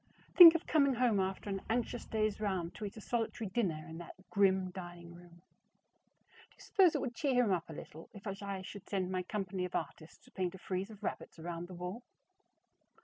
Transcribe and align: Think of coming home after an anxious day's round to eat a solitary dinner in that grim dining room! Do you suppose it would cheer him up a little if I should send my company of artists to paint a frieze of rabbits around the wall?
Think 0.35 0.55
of 0.55 0.65
coming 0.65 0.95
home 0.95 1.19
after 1.19 1.47
an 1.47 1.61
anxious 1.69 2.05
day's 2.07 2.39
round 2.41 2.73
to 2.73 2.85
eat 2.85 2.97
a 2.97 3.01
solitary 3.01 3.51
dinner 3.51 3.85
in 3.87 3.99
that 3.99 4.15
grim 4.31 4.71
dining 4.71 5.13
room! 5.13 5.43
Do 6.49 6.55
you 6.55 6.59
suppose 6.63 6.95
it 6.95 7.01
would 7.01 7.13
cheer 7.13 7.35
him 7.43 7.51
up 7.51 7.69
a 7.69 7.73
little 7.73 8.09
if 8.11 8.25
I 8.25 8.63
should 8.63 8.89
send 8.89 9.11
my 9.11 9.21
company 9.21 9.63
of 9.63 9.75
artists 9.75 10.25
to 10.25 10.31
paint 10.31 10.55
a 10.55 10.57
frieze 10.57 10.89
of 10.89 11.03
rabbits 11.03 11.37
around 11.37 11.67
the 11.67 11.75
wall? 11.75 12.01